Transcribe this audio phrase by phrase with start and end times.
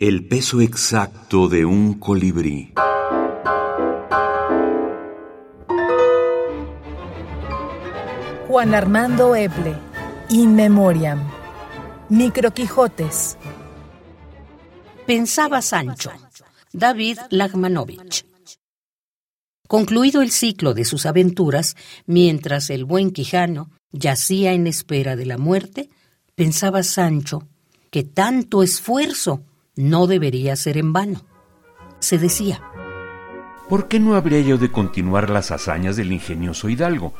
[0.00, 2.72] El peso exacto de un colibrí.
[8.46, 9.74] Juan Armando Eble,
[10.28, 11.28] In Memoriam.
[12.10, 13.38] Micro Quijotes.
[15.04, 16.12] Pensaba Sancho.
[16.72, 18.24] David Lagmanovich.
[19.66, 21.74] Concluido el ciclo de sus aventuras,
[22.06, 25.90] mientras el buen Quijano yacía en espera de la muerte,
[26.36, 27.48] pensaba Sancho
[27.90, 29.42] que tanto esfuerzo
[29.78, 31.24] no debería ser en vano.
[32.00, 32.60] Se decía,
[33.68, 37.14] ¿por qué no habría yo de continuar las hazañas del ingenioso Hidalgo?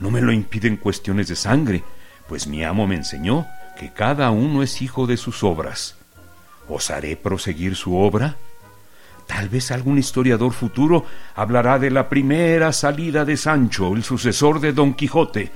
[0.00, 1.84] No me lo impiden cuestiones de sangre,
[2.28, 3.46] pues mi amo me enseñó
[3.78, 5.96] que cada uno es hijo de sus obras.
[6.68, 8.38] ¿Osaré proseguir su obra?
[9.28, 14.72] Tal vez algún historiador futuro hablará de la primera salida de Sancho, el sucesor de
[14.72, 15.52] Don Quijote,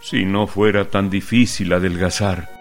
[0.00, 2.59] si no fuera tan difícil adelgazar.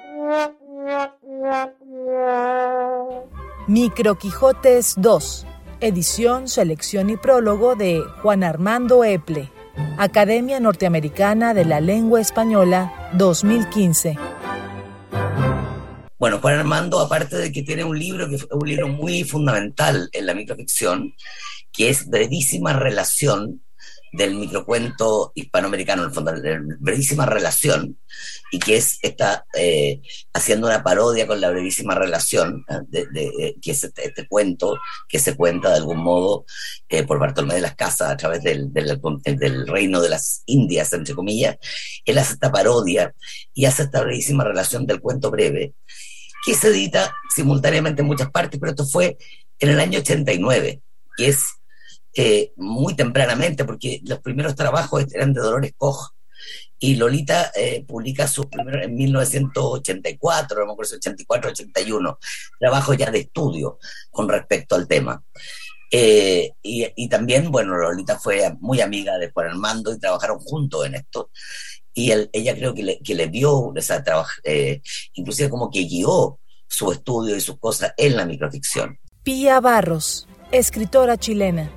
[3.69, 5.45] Micro Quijotes 2,
[5.79, 9.51] edición, selección y prólogo de Juan Armando Eple,
[9.99, 14.17] Academia Norteamericana de la Lengua Española 2015.
[16.17, 20.09] Bueno, Juan Armando, aparte de que tiene un libro que es un libro muy fundamental
[20.13, 21.13] en la microficción,
[21.71, 23.61] que es Brevísima Relación
[24.11, 26.33] del microcuento hispanoamericano, en el fondo,
[26.79, 27.97] brevísima relación,
[28.51, 30.01] y que es está eh,
[30.33, 33.05] haciendo una parodia con la brevísima relación, ¿eh?
[33.11, 36.45] de, que es este, este, cuento que se cuenta de algún modo
[36.89, 40.91] eh, por Bartolomé de las Casas a través del, del, del, reino de las Indias,
[40.93, 41.57] entre comillas.
[42.05, 43.13] Él hace esta parodia
[43.53, 45.73] y hace esta brevísima relación del cuento breve,
[46.45, 49.17] que se edita simultáneamente en muchas partes, pero esto fue
[49.59, 50.81] en el año 89,
[51.17, 51.58] que es
[52.21, 56.09] eh, muy tempranamente, porque los primeros trabajos eran de Dolores Koch,
[56.77, 62.19] y Lolita eh, publica sus primeros en 1984, no me acuerdo, 84, 81,
[62.59, 63.79] trabajos ya de estudio
[64.11, 65.23] con respecto al tema.
[65.89, 70.95] Eh, y, también, bueno, Lolita fue muy amiga de Juan Armando y trabajaron juntos en
[70.95, 71.31] esto.
[71.93, 74.33] Y ella creo que le, que le dio esa trabajo,
[75.13, 76.37] inclusive como que guió
[76.67, 78.99] su estudio y sus cosas en la microficción.
[79.23, 81.69] Pía Barros, escritora chilena.